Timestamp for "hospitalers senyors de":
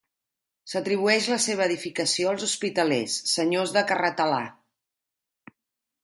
2.47-3.83